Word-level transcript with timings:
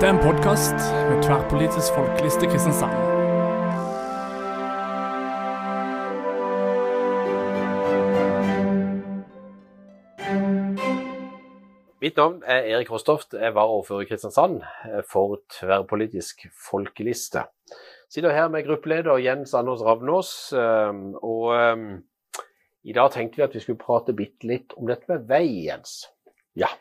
Dette 0.00 0.14
er 0.14 0.16
en 0.16 0.24
podkast 0.32 0.78
med 1.10 1.18
Tverrpolitisk 1.20 1.92
folkeliste 1.92 2.48
Kristiansand. 2.48 2.94
Mitt 12.00 12.16
navn 12.16 12.40
er 12.48 12.64
Erik 12.72 12.88
Rostoft. 12.88 13.36
Jeg 13.36 13.52
var 13.52 13.68
ordfører 13.68 14.00
i 14.00 14.08
Kristiansand 14.08 14.62
for 15.12 15.42
Tverrpolitisk 15.58 16.48
folkeliste. 16.70 17.44
Sitter 18.08 18.32
her 18.32 18.48
med 18.48 18.64
gruppeleder 18.64 19.20
Jens 19.20 19.52
Anders 19.52 19.84
Ravnås. 19.84 20.52
ehm, 20.56 21.14
Og 21.14 21.52
ehm, 21.60 22.04
i 22.84 22.96
dag 22.96 23.12
tenkte 23.12 23.36
vi 23.36 23.42
at 23.42 23.54
vi 23.54 23.60
skulle 23.60 23.84
prate 23.84 24.16
bitte 24.16 24.48
litt 24.48 24.72
om 24.78 24.86
dette 24.86 25.04
med 25.12 25.28
vei, 25.28 25.66
Jens. 25.68 26.06
Ja. 26.56 26.72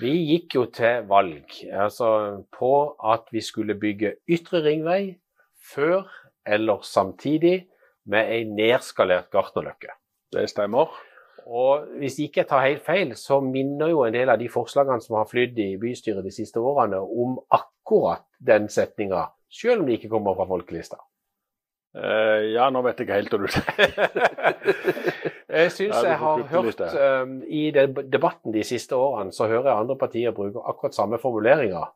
Vi 0.00 0.14
gikk 0.30 0.54
jo 0.56 0.62
til 0.72 1.02
valg 1.10 1.58
altså, 1.76 2.40
på 2.56 2.72
at 3.04 3.26
vi 3.34 3.42
skulle 3.44 3.76
bygge 3.76 4.14
ytre 4.32 4.62
ringvei 4.64 5.02
før 5.74 6.06
eller 6.48 6.80
samtidig 6.86 7.66
med 8.08 8.30
ei 8.32 8.46
nedskalert 8.48 9.28
gartnerløkke. 9.30 9.92
Det 10.32 10.46
stemmer. 10.48 10.88
Og 11.44 11.84
hvis 12.00 12.16
ikke 12.22 12.40
jeg 12.40 12.48
tar 12.48 12.64
helt 12.64 12.86
feil, 12.86 13.12
så 13.16 13.42
minner 13.44 13.92
jo 13.92 14.06
en 14.06 14.16
del 14.16 14.32
av 14.32 14.40
de 14.40 14.48
forslagene 14.48 15.04
som 15.04 15.18
har 15.18 15.28
flydd 15.28 15.60
i 15.60 15.76
bystyret 15.82 16.24
de 16.24 16.32
siste 16.32 16.62
årene, 16.62 17.00
om 17.00 17.36
akkurat 17.52 18.24
den 18.40 18.70
setninga, 18.72 19.26
selv 19.52 19.82
om 19.82 19.88
de 19.90 19.98
ikke 19.98 20.12
kommer 20.12 20.38
fra 20.38 20.48
folkelista. 20.48 20.96
Eh, 21.90 22.44
ja, 22.54 22.68
nå 22.70 22.82
vet 22.86 23.00
jeg 23.02 23.08
ikke 23.08 23.16
helt 23.18 23.32
hva 23.34 23.38
du 23.42 23.48
sier. 23.50 23.94
Jeg 25.50 25.72
syns 25.74 25.96
jeg 26.06 26.14
har 26.20 26.42
hørt 26.52 26.82
um, 26.94 27.32
i 27.42 27.64
de- 27.74 28.04
debatten 28.06 28.52
de 28.54 28.62
siste 28.62 28.94
årene, 28.94 29.32
så 29.34 29.48
hører 29.50 29.66
jeg 29.66 29.80
andre 29.82 29.96
partier 29.98 30.30
bruke 30.36 30.62
akkurat 30.70 30.94
samme 30.94 31.18
formuleringer. 31.18 31.88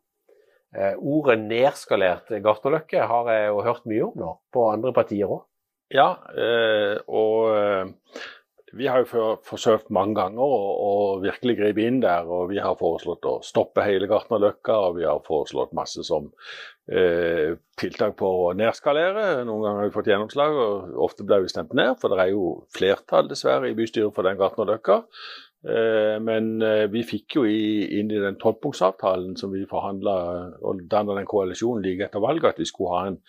Uh, 0.75 0.97
ordet 0.99 1.37
nedskalert 1.45 2.33
gartnerløkke 2.43 3.05
har 3.07 3.31
jeg 3.31 3.45
jo 3.53 3.61
hørt 3.63 3.87
mye 3.87 4.09
om 4.09 4.17
nå, 4.19 4.33
på 4.51 4.65
andre 4.73 4.91
partier 4.97 5.31
òg. 5.31 5.45
Ja, 5.95 6.09
uh, 6.35 6.99
og 7.07 7.95
vi 8.77 8.89
har 8.91 9.03
jo 9.03 9.25
forsøkt 9.47 9.93
mange 9.95 10.17
ganger 10.19 10.43
å, 10.43 10.59
å 10.85 10.93
virkelig 11.23 11.57
gripe 11.61 11.85
inn 11.85 12.01
der. 12.03 12.27
Og 12.27 12.51
vi 12.53 12.61
har 12.63 12.77
foreslått 12.81 13.27
å 13.29 13.39
stoppe 13.47 13.85
hele 13.87 14.09
Gartnerløkka, 14.11 14.77
og 14.89 14.99
vi 14.99 15.07
har 15.09 15.23
foreslått 15.27 15.75
masse 15.77 16.05
som 16.07 16.31
eh, 16.91 17.55
tiltak 17.81 18.19
på 18.21 18.31
å 18.49 18.53
nedskalere. 18.59 19.45
Noen 19.47 19.65
ganger 19.67 19.83
har 19.83 19.91
vi 19.91 19.97
fått 19.97 20.13
gjennomslag, 20.13 20.59
og 20.67 21.01
ofte 21.09 21.27
blir 21.27 21.47
vi 21.47 21.55
stemt 21.55 21.75
ned. 21.77 21.97
For 22.03 22.13
det 22.13 22.23
er 22.25 22.35
jo 22.35 22.53
flertall, 22.75 23.31
dessverre, 23.31 23.71
i 23.71 23.79
bystyret 23.79 24.15
for 24.17 24.27
den 24.27 24.39
Gartnerløkka. 24.41 25.03
Eh, 25.65 26.19
men 26.21 26.59
eh, 26.61 26.85
vi 26.93 27.01
fikk 27.09 27.39
jo 27.39 27.47
i, 27.49 27.87
inn 27.97 28.11
i 28.13 28.21
den 28.21 28.37
tolvpunktsavtalen 28.41 29.33
som 29.41 29.55
vi 29.55 29.63
forhandla 29.69 30.17
og 30.61 30.83
danna 30.93 31.17
den 31.17 31.29
koalisjonen 31.29 31.81
like 31.87 32.05
etter 32.05 32.21
valget, 32.21 32.51
at 32.53 32.61
vi 32.61 32.69
skulle 32.69 32.93
ha 32.93 33.07
en 33.09 33.21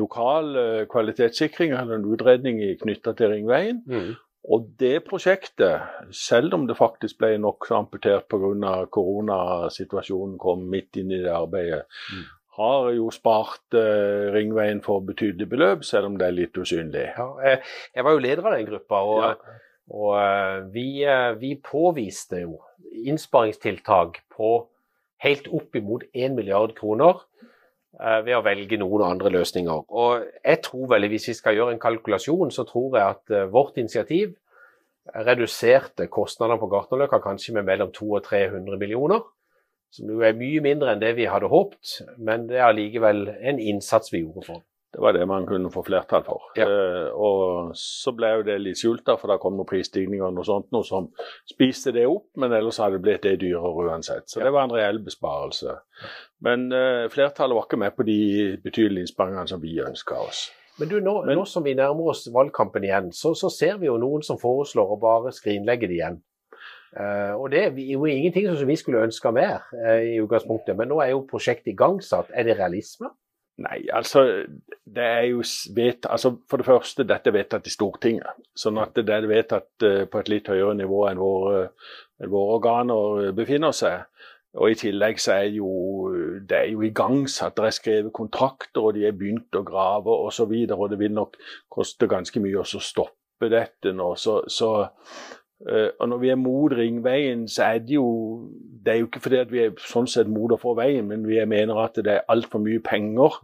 lokal 0.00 0.56
eh, 0.56 0.84
kvalitetssikring 0.92 1.74
eller 1.76 1.98
en 1.98 2.08
utredning 2.14 2.62
knytta 2.80 3.12
til 3.18 3.34
Ringveien. 3.34 3.82
Mm. 3.84 4.14
Og 4.50 4.64
det 4.80 5.04
prosjektet, 5.06 5.82
selv 6.10 6.54
om 6.56 6.66
det 6.66 6.74
faktisk 6.76 7.18
ble 7.22 7.36
nokså 7.38 7.76
amputert 7.78 8.26
pga. 8.28 8.86
koronasituasjonen 8.90 10.38
kom 10.38 10.64
midt 10.70 10.96
inn 10.98 11.12
i 11.12 11.22
det 11.22 11.30
arbeidet, 11.30 11.84
Mm. 12.10 12.24
har 12.58 12.90
jo 12.92 13.10
spart 13.10 13.72
eh, 13.74 14.32
Ringveien 14.34 14.82
for 14.82 15.00
betydelig 15.00 15.48
beløp, 15.48 15.84
selv 15.84 16.06
om 16.06 16.18
det 16.18 16.26
er 16.26 16.32
litt 16.36 16.52
usynlig. 16.58 17.06
Ja, 17.16 17.28
jeg, 17.44 17.62
jeg 17.94 18.04
var 18.04 18.12
jo 18.12 18.18
leder 18.18 18.44
av 18.46 18.56
den 18.58 18.66
gruppa, 18.66 18.94
og, 19.02 19.22
Ja. 19.22 19.30
og 19.30 19.60
og 19.94 20.72
vi, 20.72 21.02
eh, 21.04 21.32
vi 21.34 21.54
påviste 21.56 22.40
jo 22.42 22.58
innsparingstiltak 23.04 24.20
på 24.36 24.66
helt 25.22 25.48
opp 25.52 25.74
imot 25.76 26.02
1 26.14 26.34
milliard 26.34 26.74
kroner 26.78 27.20
eh, 27.20 27.48
ved 28.24 28.34
å 28.36 28.42
velge 28.44 28.78
noen 28.80 29.02
andre 29.04 29.30
løsninger. 29.34 29.84
Og 29.90 30.22
jeg 30.44 30.62
tror 30.64 30.86
vel, 30.94 31.08
hvis 31.12 31.28
vi 31.28 31.34
skal 31.36 31.54
gjøre 31.58 31.74
en 31.76 31.82
kalkulasjon, 31.82 32.50
så 32.54 32.64
tror 32.68 32.96
jeg 32.98 33.16
at 33.16 33.30
eh, 33.36 33.48
vårt 33.52 33.76
initiativ 33.82 34.32
reduserte 35.12 36.06
kostnadene 36.12 36.60
på 36.62 36.68
Gartnerløkka 36.72 37.18
kanskje 37.24 37.56
med 37.58 37.66
mellom 37.68 37.90
200 37.92 38.18
og 38.20 38.26
300 38.28 38.78
millioner. 38.80 39.24
Som 39.92 40.08
jo 40.08 40.22
er 40.24 40.36
mye 40.38 40.60
mindre 40.64 40.94
enn 40.94 41.02
det 41.02 41.10
vi 41.18 41.26
hadde 41.28 41.50
håpet, 41.52 41.98
men 42.16 42.46
det 42.48 42.56
er 42.62 42.70
allikevel 42.70 43.26
en 43.42 43.58
innsats 43.60 44.12
vi 44.14 44.22
gjorde 44.22 44.46
for 44.46 44.60
det. 44.62 44.66
Det 44.92 45.00
var 45.00 45.14
det 45.16 45.24
man 45.24 45.46
kunne 45.48 45.70
få 45.72 45.80
flertall 45.86 46.20
for. 46.26 46.50
Ja. 46.56 46.66
Eh, 46.68 47.06
og 47.16 47.70
så 47.80 48.12
ble 48.12 48.28
jo 48.38 48.42
det 48.44 48.58
litt 48.60 48.76
skjult, 48.80 49.04
da, 49.08 49.14
for 49.20 49.32
da 49.32 49.38
kom 49.40 49.54
noen 49.56 49.68
prisstigninger 49.68 50.26
og 50.26 50.34
noe 50.36 50.44
sånt 50.44 50.68
noe 50.72 50.84
som 50.84 51.06
spiste 51.48 51.94
det 51.96 52.04
opp, 52.08 52.26
men 52.40 52.52
ellers 52.52 52.76
hadde 52.80 52.98
det 52.98 53.04
blitt 53.06 53.22
det 53.24 53.38
dyrere 53.40 53.86
uansett. 53.88 54.28
Så 54.28 54.40
Ja. 54.40 54.44
det 54.44 54.52
var 54.52 54.64
en 54.68 54.74
reell 54.76 55.00
besparelse. 55.00 55.78
Men 56.42 56.66
uh, 56.74 57.06
flertallet 57.12 57.56
var 57.56 57.68
ikke 57.68 57.80
med 57.84 57.94
på 57.96 58.06
de 58.08 58.18
betydelige 58.64 59.06
innsparingene 59.06 59.46
som 59.50 59.62
vi 59.62 59.76
ønska 59.82 60.18
oss. 60.24 60.48
Men 60.80 60.88
du, 60.88 60.98
nå, 61.04 61.14
Men- 61.26 61.38
nå 61.38 61.46
som 61.46 61.64
vi 61.64 61.76
nærmer 61.78 62.12
oss 62.14 62.26
valgkampen 62.32 62.84
igjen, 62.84 63.12
så, 63.14 63.34
så 63.38 63.50
ser 63.52 63.78
vi 63.78 63.86
jo 63.90 63.98
noen 64.00 64.24
som 64.26 64.40
foreslår 64.40 64.94
å 64.94 65.00
bare 65.00 65.32
skrinlegge 65.36 65.90
det 65.90 65.98
igjen. 66.00 66.20
Uh, 66.92 67.32
og 67.40 67.46
det 67.54 67.60
er 67.64 67.78
jo 67.88 68.04
ingenting 68.04 68.50
som 68.52 68.68
vi 68.68 68.76
skulle 68.76 69.00
ønska 69.06 69.30
mer 69.32 69.62
uh, 69.72 70.00
i 70.04 70.18
utgangspunktet, 70.20 70.76
men 70.76 70.90
nå 70.92 70.98
er 71.00 71.14
jo 71.14 71.22
prosjektet 71.28 71.72
igangsatt. 71.72 72.32
Er 72.36 72.48
det 72.48 72.58
realisme? 72.58 73.08
Nei, 73.62 73.82
altså 73.92 74.24
det 74.88 75.04
er 75.04 75.26
jo 75.28 75.42
vet, 75.76 76.06
altså 76.08 76.32
For 76.48 76.60
det 76.60 76.66
første, 76.66 77.04
dette 77.04 77.28
er 77.28 77.36
vedtatt 77.36 77.68
i 77.68 77.72
Stortinget. 77.72 78.38
Sånn 78.56 78.80
at 78.80 78.96
det 78.96 79.12
er 79.12 79.28
vedtatt 79.28 79.86
uh, 79.86 80.02
på 80.10 80.20
et 80.20 80.32
litt 80.32 80.50
høyere 80.52 80.74
nivå 80.82 81.04
enn 81.08 81.20
våre, 81.20 81.66
enn 82.20 82.32
våre 82.32 82.58
organer 82.58 83.32
befinner 83.36 83.76
seg. 83.76 84.08
Og 84.60 84.70
I 84.70 84.76
tillegg 84.76 85.20
så 85.22 85.38
er 85.38 85.54
jo 85.56 85.68
det 86.48 86.58
er 86.58 86.70
jo 86.74 86.82
igangsatt, 86.84 87.56
det 87.56 87.64
er 87.64 87.76
skrevet 87.76 88.12
kontrakter, 88.12 88.82
og 88.82 88.94
de 88.94 89.06
er 89.08 89.16
begynt 89.16 89.56
å 89.56 89.64
grave 89.64 90.12
osv. 90.12 90.52
Og, 90.52 90.68
så 90.68 90.76
og 90.76 90.90
det 90.92 90.98
vil 91.00 91.14
nok 91.16 91.38
koste 91.72 92.08
ganske 92.10 92.42
mye 92.42 92.60
å 92.60 92.66
stoppe 92.66 93.48
dette 93.52 93.94
nå. 93.96 94.12
Så, 94.20 94.42
så 94.52 94.72
eh, 95.64 95.88
og 95.98 96.08
Når 96.08 96.20
vi 96.20 96.34
er 96.34 96.40
mot 96.40 96.76
ringveien, 96.76 97.48
så 97.48 97.70
er 97.72 97.80
det 97.86 97.96
jo 97.96 98.10
det 98.82 98.92
er 98.92 98.98
jo 98.98 99.06
ikke 99.06 99.20
fordi 99.22 99.38
at 99.38 99.52
vi 99.52 99.60
er 99.62 99.74
sånn 99.78 100.08
sett 100.10 100.30
mot 100.30 100.52
å 100.52 100.58
få 100.60 100.74
veien, 100.74 101.06
men 101.08 101.26
vi 101.26 101.38
mener 101.46 101.78
at 101.84 102.00
det 102.02 102.12
er 102.12 102.24
altfor 102.32 102.60
mye 102.60 102.82
penger 102.82 103.36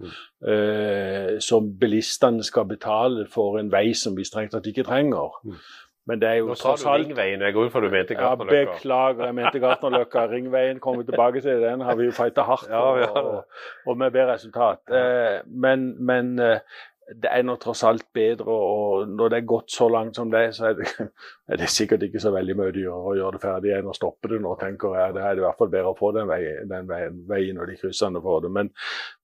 eh, 0.42 1.36
som 1.44 1.68
bilistene 1.78 2.44
skal 2.44 2.66
betale 2.68 3.28
for 3.30 3.60
en 3.60 3.70
vei 3.72 3.92
som 3.94 4.16
vi 4.18 4.26
strengt 4.26 4.56
tatt 4.56 4.66
ikke 4.66 4.86
trenger. 4.88 5.38
Mm. 5.46 5.60
Men 6.08 6.20
det 6.22 6.28
er 6.30 6.38
jo 6.40 6.46
Nå 6.48 6.54
sa 6.56 6.72
du 6.78 6.86
alt 6.88 7.04
Ringveien, 7.06 7.42
jeg 7.44 7.52
går 7.54 7.66
ut 7.68 7.72
fra 7.74 7.80
du 7.84 7.90
mente 7.92 8.14
Gartnerløkka. 8.16 8.58
ja, 8.62 8.74
beklager, 8.74 9.24
jeg 9.28 9.34
mente 9.36 9.60
Gartnerløkka. 9.60 10.26
Ringveien 10.32 10.78
kommer 10.80 11.04
tilbake 11.04 11.42
til. 11.44 11.60
Den 11.62 11.84
har 11.84 11.98
vi 12.00 12.06
jo 12.08 12.14
fighta 12.16 12.46
hardt 12.48 12.70
Ja, 12.72 12.80
for, 12.80 12.96
det. 13.02 13.08
og, 13.10 13.44
og 13.92 13.98
med 14.00 14.14
bedre 14.16 14.32
resultat. 14.38 14.80
Eh, 14.88 15.42
men 15.46 15.84
men 16.10 16.38
eh, 16.38 16.60
det 17.08 17.30
er 17.32 17.44
nå 17.46 17.54
tross 17.56 17.80
alt 17.88 18.04
bedre, 18.12 18.52
og 18.52 19.08
når 19.08 19.30
det 19.32 19.38
er 19.38 19.46
gått 19.48 19.72
så 19.72 19.86
langt 19.88 20.18
som 20.18 20.28
det 20.32 20.42
så 20.56 20.66
er 20.70 20.74
det, 20.76 20.88
er 21.50 21.60
det 21.62 21.68
sikkert 21.72 22.02
ikke 22.04 22.20
så 22.20 22.32
veldig 22.34 22.56
mye 22.58 22.74
dyrere 22.76 23.12
å 23.12 23.14
gjøre 23.16 23.38
det 23.38 23.42
ferdig 23.42 23.72
enn 23.78 23.88
å 23.88 23.94
stoppe 23.96 24.28
det 24.28 24.40
nå, 24.44 24.52
tenker 24.60 24.96
jeg. 24.98 25.14
Det 25.16 25.22
er 25.24 25.40
i 25.40 25.44
hvert 25.46 25.58
fall 25.62 25.70
bedre 25.72 25.94
å 25.94 25.96
få 25.98 26.10
den 26.16 26.28
veien, 26.28 26.68
den 26.68 26.90
veien, 26.90 27.16
veien 27.30 27.62
og 27.62 27.70
de 27.70 27.78
kryssene 27.80 28.20
for 28.24 28.44
det. 28.44 28.50
Men, 28.52 28.68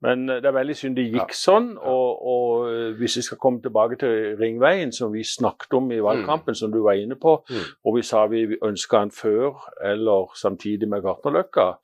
men 0.07 0.25
det 0.33 0.49
er 0.49 0.57
veldig 0.57 0.79
synd 0.81 0.97
det 0.97 1.05
gikk 1.11 1.37
sånn. 1.37 1.75
Og, 1.77 2.25
og 2.35 2.97
hvis 3.01 3.19
vi 3.21 3.27
skal 3.29 3.41
komme 3.43 3.61
tilbake 3.65 4.01
til 4.01 4.35
Ringveien, 4.41 4.95
som 4.97 5.13
vi 5.13 5.27
snakket 5.27 5.77
om 5.77 5.93
i 5.93 6.01
valgkampen, 6.05 6.57
som 6.57 6.73
du 6.73 6.81
var 6.87 6.97
inne 7.01 7.19
på, 7.21 7.37
Mm. 7.45 7.65
og 7.85 7.97
vi 7.97 8.03
sa 8.07 8.23
vi 8.31 8.41
ønska 8.63 9.01
den 9.05 9.11
før 9.13 9.59
eller 9.85 10.33
samtidig 10.39 10.89
med 10.89 11.03
Gartnerløkka. 11.05 11.75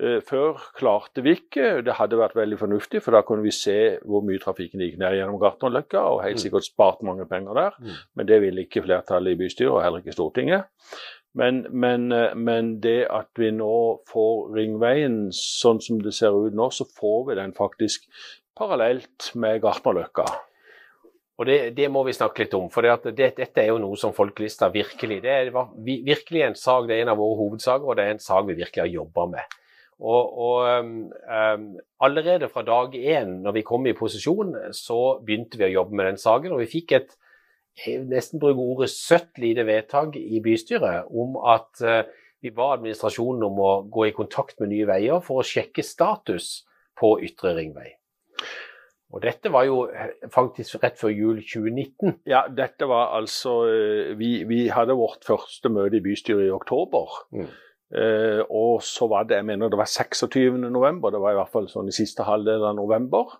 Eh, 0.00 0.18
Før 0.26 0.58
klarte 0.74 1.22
vi 1.22 1.36
ikke, 1.36 1.82
det 1.86 1.94
hadde 2.00 2.18
vært 2.18 2.34
veldig 2.34 2.56
fornuftig, 2.58 3.02
for 3.04 3.14
da 3.14 3.20
kunne 3.22 3.44
vi 3.44 3.52
se 3.54 3.98
hvor 4.02 4.24
mye 4.26 4.40
trafikken 4.42 4.82
gikk 4.82 4.96
ned 4.98 5.14
gjennom 5.20 5.38
Gartnerløkka, 5.38 6.00
og 6.02 6.22
helt 6.24 6.40
Mm. 6.40 6.42
sikkert 6.42 6.66
spart 6.66 7.02
mange 7.06 7.26
penger 7.30 7.54
der. 7.54 7.76
Mm. 7.78 7.92
Men 8.16 8.26
det 8.26 8.40
ville 8.42 8.64
ikke 8.66 8.82
flertallet 8.82 9.32
i 9.32 9.38
bystyret, 9.38 9.70
og 9.70 9.82
heller 9.84 10.02
ikke 10.02 10.16
Stortinget. 10.16 10.64
Men, 11.34 11.66
men, 11.70 12.10
eh, 12.12 12.34
men 12.34 12.80
det 12.80 13.06
at 13.10 13.30
vi 13.38 13.50
nå 13.50 14.00
får 14.10 14.54
Ringveien 14.56 15.30
sånn 15.32 15.80
som 15.80 16.00
det 16.02 16.14
ser 16.14 16.34
ut 16.34 16.54
nå, 16.54 16.70
så 16.70 16.84
får 16.86 17.28
vi 17.28 17.34
den 17.34 17.52
faktisk 17.54 18.06
parallelt 18.56 19.30
med 19.34 19.60
Gartnerløkka. 19.62 20.26
Og 21.38 21.46
det, 21.46 21.74
det 21.76 21.88
må 21.90 22.04
vi 22.06 22.12
snakke 22.14 22.44
litt 22.44 22.54
om, 22.54 22.68
for 22.70 22.82
det 22.82 22.90
at 22.92 23.06
det, 23.16 23.32
dette 23.36 23.58
er 23.62 23.72
jo 23.72 23.78
noe 23.82 23.96
som 23.98 24.12
Folkelista 24.14 24.68
virkelig 24.70 25.20
Det 25.22 25.30
er 25.30 25.50
virkelig 25.82 26.42
en 26.42 26.54
sak, 26.54 26.86
det 26.86 26.98
er 26.98 27.02
en 27.02 27.08
av 27.08 27.18
våre 27.18 27.38
hovedsaker, 27.40 27.88
og 27.88 27.96
det 27.96 28.04
er 28.04 28.10
en 28.14 28.22
sak 28.22 28.46
vi 28.46 28.54
virkelig 28.54 28.82
har 28.84 28.92
jobba 29.02 29.26
med. 29.26 29.56
Og, 30.02 30.38
og 30.46 30.80
um, 30.80 30.94
um, 31.28 31.68
Allerede 32.02 32.48
fra 32.50 32.64
dag 32.66 32.96
én, 32.98 33.38
når 33.44 33.58
vi 33.58 33.66
kom 33.66 33.86
i 33.86 33.94
posisjon, 33.96 34.56
så 34.74 35.18
begynte 35.24 35.60
vi 35.60 35.68
å 35.68 35.74
jobbe 35.80 35.96
med 35.96 36.10
den 36.10 36.20
saken. 36.20 36.56
Og 36.56 36.64
vi 36.64 36.72
fikk 36.78 36.96
et 36.98 37.14
jeg 37.74 38.04
nesten 38.06 38.38
bruke 38.38 38.62
ordet 38.62 38.92
søtt 38.92 39.40
lite 39.42 39.64
vedtak 39.66 40.14
i 40.14 40.38
bystyret 40.42 41.08
om 41.10 41.34
at 41.42 41.82
uh, 41.82 42.04
vi 42.44 42.52
ba 42.54 42.74
administrasjonen 42.76 43.42
om 43.46 43.58
å 43.64 43.72
gå 43.90 44.10
i 44.10 44.14
kontakt 44.14 44.60
med 44.60 44.70
Nye 44.70 44.86
Veier 44.86 45.22
for 45.24 45.40
å 45.40 45.46
sjekke 45.48 45.82
status 45.82 46.60
på 46.98 47.16
Ytre 47.24 47.54
ringvei. 47.56 47.94
Og 49.14 49.22
dette 49.22 49.50
var 49.54 49.66
jo 49.68 49.84
eh, 49.88 50.10
faktisk 50.34 50.82
rett 50.82 50.98
før 50.98 51.12
jul 51.14 51.38
2019. 51.40 52.18
Ja, 52.28 52.44
dette 52.50 52.88
var 52.90 53.14
altså 53.14 53.60
eh, 53.70 54.14
Vi, 54.18 54.30
vi 54.48 54.64
hadde 54.74 54.96
vårt 54.98 55.22
første 55.26 55.70
møte 55.70 56.00
i 56.00 56.02
bystyret 56.04 56.48
i 56.48 56.54
oktober. 56.54 57.20
Mm. 57.34 57.48
Eh, 57.92 58.40
og 58.50 58.80
så 58.82 59.06
var 59.08 59.24
det 59.28 59.36
jeg 59.36 59.44
mener 59.44 59.68
det 59.68 59.78
var 59.78 59.86
26. 59.86 60.56
november, 60.72 61.10
det 61.10 61.20
var 61.20 61.32
i 61.32 61.36
hvert 61.38 61.52
fall 61.52 61.68
sånn 61.68 61.88
i 61.88 61.94
siste 61.94 62.24
halvdel 62.24 62.64
av 62.64 62.74
november. 62.78 63.36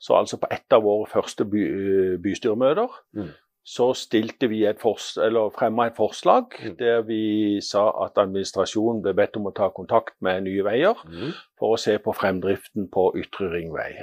Så 0.00 0.14
altså 0.16 0.38
på 0.38 0.46
et 0.54 0.72
av 0.72 0.82
våre 0.86 1.06
første 1.10 1.44
by, 1.44 2.16
bystyremøter 2.22 2.88
Mm. 3.14 3.28
så 3.68 3.90
stilte 3.94 4.48
vi 4.48 4.62
et 4.64 4.80
fors 4.80 5.18
eller 5.18 5.50
fremma 5.50 5.86
et 5.88 5.96
forslag 5.96 6.46
Mm. 6.64 6.76
der 6.78 7.02
vi 7.02 7.60
sa 7.60 7.90
at 8.04 8.16
administrasjonen 8.16 9.02
ble 9.02 9.12
bedt 9.14 9.36
om 9.36 9.46
å 9.46 9.54
ta 9.54 9.68
kontakt 9.68 10.14
med 10.22 10.44
Nye 10.44 10.62
Veier 10.64 10.94
Mm. 11.04 11.32
for 11.58 11.74
å 11.74 11.78
se 11.78 11.98
på 11.98 12.14
fremdriften 12.14 12.88
på 12.90 13.12
Ytre 13.16 13.50
ringvei. 13.50 13.98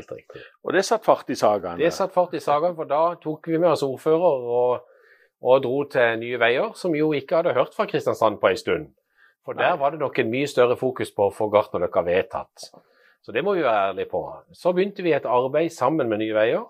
Og 0.64 0.74
det 0.74 0.86
satt 0.86 1.04
fart 1.06 1.30
i 1.30 1.34
sagaene. 1.36 1.78
Det 1.80 1.94
satt 1.94 2.12
fart 2.14 2.34
i 2.34 2.40
sagaene, 2.40 2.76
for 2.76 2.86
da 2.86 3.16
tok 3.16 3.48
vi 3.48 3.58
med 3.58 3.70
oss 3.72 3.82
ordfører 3.82 4.22
og, 4.22 4.82
og 5.42 5.64
dro 5.64 5.84
til 5.86 6.20
Nye 6.20 6.38
Veier, 6.38 6.72
som 6.76 6.94
jo 6.96 7.12
ikke 7.14 7.38
hadde 7.42 7.54
hørt 7.56 7.74
fra 7.74 7.86
Kristiansand 7.86 8.40
på 8.40 8.50
en 8.50 8.58
stund. 8.58 8.88
For 9.46 9.54
der 9.54 9.78
var 9.78 9.94
det 9.94 10.02
nok 10.02 10.18
en 10.20 10.32
mye 10.32 10.48
større 10.50 10.78
fokus 10.78 11.12
på 11.14 11.28
å 11.28 11.34
få 11.34 11.48
Gartnerløkka 11.54 12.02
vedtatt. 12.06 12.70
Så 13.22 13.34
det 13.34 13.44
må 13.46 13.54
vi 13.54 13.64
være 13.66 13.92
ærlige 13.92 14.10
på. 14.10 14.22
Så 14.54 14.74
begynte 14.74 15.04
vi 15.06 15.14
et 15.14 15.26
arbeid 15.26 15.70
sammen 15.74 16.10
med 16.10 16.22
Nye 16.22 16.34
Veier. 16.34 16.66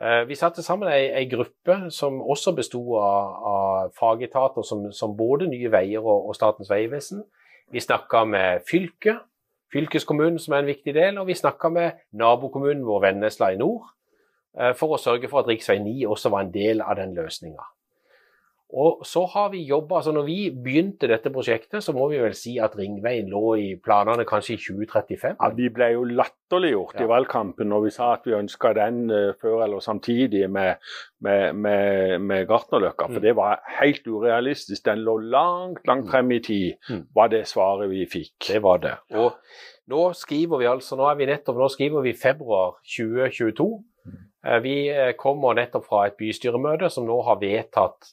Eh, 0.00 0.28
Vi 0.28 0.34
satte 0.34 0.62
sammen 0.62 0.88
ei, 0.92 1.08
ei 1.08 1.24
gruppe 1.28 1.90
som 1.90 2.20
også 2.20 2.52
besto 2.56 2.80
av, 3.00 3.32
av 3.50 3.94
fagetater 3.96 4.62
som, 4.62 4.90
som 4.92 5.16
både 5.16 5.48
Nye 5.48 5.72
Veier 5.72 6.04
og, 6.04 6.28
og 6.28 6.36
Statens 6.36 6.70
vegvesen. 6.70 7.24
Vi 7.72 7.80
snakka 7.80 8.24
med 8.24 8.64
fylket, 8.68 9.24
fylkeskommunen 9.72 10.38
som 10.38 10.54
er 10.54 10.64
en 10.64 10.72
viktig 10.72 10.94
del, 10.94 11.18
og 11.18 11.26
vi 11.26 11.34
snakka 11.34 11.68
med 11.72 12.04
nabokommunen 12.12 12.84
vår 12.86 13.08
Vennesla 13.08 13.50
i 13.52 13.60
nord 13.60 13.88
eh, 14.58 14.72
for 14.76 14.96
å 14.96 15.00
sørge 15.00 15.32
for 15.32 15.40
at 15.44 15.48
rv. 15.48 15.80
9 15.84 16.04
også 16.12 16.32
var 16.32 16.44
en 16.44 16.52
del 16.52 16.84
av 16.84 17.00
den 17.00 17.16
løsninga. 17.16 17.64
Og 18.74 19.04
så 19.06 19.20
har 19.30 19.50
vi 19.52 19.60
jobba, 19.62 19.96
altså 20.00 20.10
Når 20.12 20.24
vi 20.26 20.50
begynte 20.50 21.06
dette 21.06 21.30
prosjektet, 21.30 21.84
så 21.84 21.92
må 21.94 22.08
vi 22.10 22.18
vel 22.18 22.34
si 22.34 22.56
at 22.58 22.72
ringveien 22.76 23.28
lå 23.30 23.54
i 23.62 23.66
planene 23.78 24.24
kanskje 24.26 24.56
i 24.56 24.58
2035. 24.58 25.36
Ja, 25.40 25.50
Vi 25.54 25.68
ble 25.70 25.92
jo 25.92 26.02
latterliggjort 26.04 26.98
Ja. 26.98 27.04
i 27.04 27.08
valgkampen 27.12 27.68
når 27.70 27.84
vi 27.84 27.90
sa 27.94 28.12
at 28.16 28.26
vi 28.26 28.32
ønska 28.34 28.72
den 28.74 29.10
uh, 29.10 29.32
før 29.40 29.62
eller 29.64 29.78
samtidig 29.80 30.50
med, 30.50 30.74
med, 31.22 31.54
med, 31.54 32.18
med 32.20 32.46
Gartnerløkka. 32.48 33.06
For 33.06 33.20
Mm. 33.20 33.22
det 33.22 33.36
var 33.36 33.62
helt 33.80 34.06
urealistisk. 34.06 34.84
Den 34.84 34.98
lå 35.06 35.18
langt, 35.22 35.86
langt 35.86 36.10
frem 36.10 36.32
i 36.32 36.38
tid, 36.40 36.74
Mm. 36.90 37.06
var 37.14 37.28
det 37.28 37.46
svaret 37.46 37.88
vi 37.90 38.04
fikk. 38.06 38.34
Det 38.52 38.62
var 38.62 38.78
det. 38.78 38.96
Og 39.14 39.32
nå 39.88 40.12
skriver 40.12 40.58
vi 40.58 40.64
altså, 40.66 40.96
nå 40.96 41.06
er 41.10 41.14
vi 41.14 41.26
nettopp, 41.26 41.56
nå 41.56 41.68
skriver 41.70 42.02
vi 42.02 42.12
februar 42.12 42.74
2022. 42.82 43.84
Mm. 44.06 44.62
Vi 44.62 44.88
eh, 44.90 45.12
kommer 45.18 45.54
nettopp 45.54 45.84
fra 45.86 46.06
et 46.06 46.16
bystyremøte 46.18 46.90
som 46.90 47.06
nå 47.06 47.22
har 47.26 47.38
vedtatt 47.40 47.96
eh, 48.02 48.12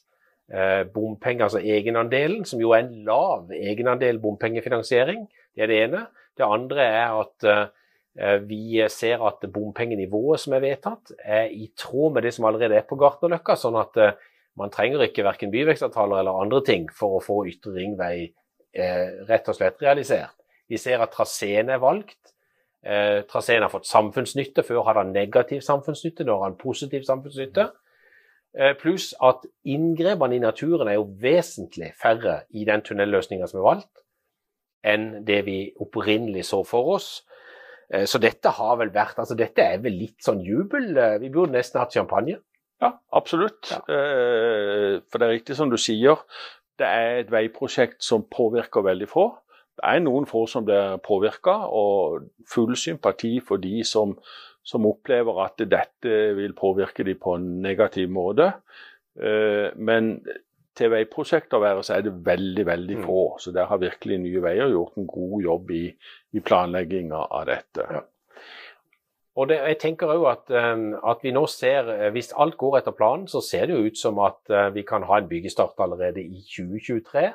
bompenger, 0.94 1.46
altså 1.46 1.62
egenandelen, 1.64 2.42
som 2.44 2.60
jo 2.60 2.74
er 2.76 2.82
en 2.84 3.04
lav 3.06 3.48
egenandel 3.56 4.18
bompengefinansiering. 4.20 5.24
Det 5.56 5.64
er 5.64 5.70
det 5.70 5.78
ene. 5.86 6.02
Det 6.36 6.46
andre 6.46 6.84
er 6.84 7.14
at 7.22 7.46
eh, 7.48 8.38
vi 8.48 8.82
ser 8.90 9.22
at 9.26 9.46
bompengenivået 9.54 10.42
som 10.42 10.56
er 10.56 10.64
vedtatt, 10.64 11.14
er 11.18 11.50
i 11.50 11.70
tråd 11.78 12.14
med 12.14 12.26
det 12.26 12.34
som 12.34 12.48
allerede 12.48 12.78
er 12.78 12.86
på 12.88 12.98
Gartnerløkka. 13.00 13.56
Sånn 13.58 13.78
at 13.80 13.98
eh, 14.02 14.16
man 14.60 14.72
trenger 14.74 15.06
ikke 15.06 15.26
verken 15.26 15.52
byvekstavtaler 15.54 16.22
eller 16.22 16.42
andre 16.44 16.62
ting 16.66 16.88
for 16.94 17.18
å 17.18 17.22
få 17.24 17.40
Ytre 17.50 17.74
ringvei 17.78 18.16
eh, 18.24 19.08
rett 19.28 19.50
og 19.50 19.58
slett 19.58 19.82
realisert. 19.82 20.36
Vi 20.70 20.78
ser 20.80 21.02
at 21.04 21.14
traseen 21.14 21.70
er 21.70 21.82
valgt. 21.82 22.18
Eh, 22.84 23.22
traseen 23.30 23.62
har 23.64 23.72
fått 23.72 23.88
samfunnsnytte. 23.88 24.64
Før 24.66 24.86
hadde 24.88 25.04
han 25.04 25.14
negativ 25.14 25.62
samfunnsnytte, 25.66 26.26
nå 26.26 26.38
har 26.38 26.50
han 26.50 26.60
positiv 26.60 27.06
samfunnsnytte. 27.06 27.68
Eh, 28.56 28.74
Pluss 28.78 29.12
at 29.22 29.46
inngrepene 29.66 30.36
i 30.36 30.42
naturen 30.42 30.88
er 30.88 30.94
jo 30.98 31.08
vesentlig 31.20 31.92
færre 31.98 32.42
i 32.54 32.64
den 32.68 32.82
tunnelløsninga 32.86 33.48
som 33.50 33.60
er 33.60 33.66
valgt, 33.68 34.02
enn 34.86 35.24
det 35.26 35.40
vi 35.48 35.58
opprinnelig 35.80 36.44
så 36.50 36.62
for 36.66 36.94
oss. 36.94 37.22
Eh, 37.90 38.04
Så 38.06 38.18
dette 38.22 38.48
har 38.50 38.76
vel 38.76 38.90
vært 38.94 39.18
altså 39.18 39.36
Dette 39.36 39.62
er 39.62 39.78
vel 39.78 39.98
litt 39.98 40.20
sånn 40.22 40.40
jubel. 40.44 40.96
Eh, 40.96 41.18
Vi 41.18 41.28
burde 41.30 41.52
nesten 41.52 41.80
hatt 41.80 41.92
champagne. 41.92 42.38
Ja, 42.82 42.92
absolutt. 43.12 43.70
Ja. 43.70 43.80
For 43.86 45.18
det 45.18 45.22
er 45.26 45.32
riktig 45.38 45.56
som 45.56 45.70
du 45.70 45.76
sier, 45.78 46.18
det 46.78 46.86
er 46.86 47.20
et 47.22 47.30
veiprosjekt 47.30 48.02
som 48.02 48.24
påvirker 48.26 48.82
veldig 48.82 49.08
få. 49.08 49.28
Det 49.78 49.84
er 49.88 50.00
noen 50.02 50.26
få 50.26 50.44
som 50.50 50.64
blir 50.66 50.98
påvirka, 51.02 51.54
og 51.70 52.28
full 52.50 52.74
sympati 52.76 53.40
for 53.40 53.56
de 53.62 53.82
som, 53.86 54.16
som 54.64 54.86
opplever 54.88 55.38
at 55.44 55.60
dette 55.68 56.16
vil 56.38 56.54
påvirke 56.56 57.04
dem 57.04 57.18
på 57.20 57.36
en 57.36 57.46
negativ 57.64 58.08
måte. 58.10 58.52
Eh, 59.20 59.70
Men 59.76 60.24
til 60.74 60.90
veiprosjekter 60.90 61.60
være, 61.62 61.82
så 61.86 61.94
er 61.98 62.00
det 62.02 62.16
veldig, 62.26 62.64
veldig 62.66 62.96
Mm. 62.98 63.04
få. 63.04 63.36
Så 63.38 63.52
der 63.54 63.66
har 63.70 63.78
virkelig 63.78 64.18
Nye 64.18 64.40
Veier 64.42 64.70
gjort 64.72 64.96
en 64.98 65.06
god 65.06 65.42
jobb 65.42 65.70
i, 65.70 65.84
i 66.34 66.40
planlegginga 66.40 67.20
av 67.30 67.46
dette. 67.46 67.86
Ja. 67.90 68.00
Og 69.36 69.48
det, 69.50 69.56
jeg 69.66 69.78
tenker 69.82 70.06
òg 70.14 70.24
at, 70.30 70.50
eh, 70.50 70.98
at 71.10 71.22
vi 71.22 71.30
nå 71.34 71.46
ser, 71.50 71.88
eh, 71.90 72.10
Hvis 72.10 72.32
alt 72.36 72.56
går 72.56 72.78
etter 72.78 72.92
planen, 72.92 73.26
så 73.28 73.40
ser 73.42 73.66
det 73.66 73.76
jo 73.76 73.86
ut 73.86 73.96
som 73.98 74.18
at 74.18 74.74
vi 74.74 74.82
kan 74.82 75.02
ha 75.02 75.18
en 75.18 75.28
byggestart 75.28 75.74
allerede 75.78 76.20
i 76.22 76.42
2023. 76.48 77.32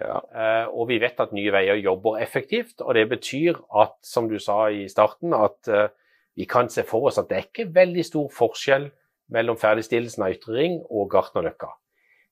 Ja. 0.00 0.20
Eh, 0.34 0.66
Og 0.68 0.88
vi 0.88 0.98
vet 0.98 1.18
at 1.20 1.32
Nye 1.32 1.50
Veier 1.52 1.74
jobber 1.82 2.18
effektivt. 2.20 2.80
og 2.80 2.94
Det 2.94 3.08
betyr 3.08 3.56
at, 3.80 3.92
som 4.02 4.28
du 4.28 4.38
sa 4.38 4.66
i 4.68 4.86
starten, 4.88 5.32
at 5.34 5.90
vi 6.40 6.46
kan 6.48 6.70
se 6.72 6.86
for 6.88 7.10
oss 7.10 7.18
at 7.20 7.28
det 7.28 7.36
er 7.36 7.46
ikke 7.50 7.68
veldig 7.74 8.02
stor 8.06 8.30
forskjell 8.32 8.88
mellom 9.34 9.58
ferdigstillelsen 9.60 10.24
av 10.24 10.32
Ytre 10.32 10.56
Ring 10.56 10.78
og 10.88 11.10
Gartnerløkka. 11.12 11.68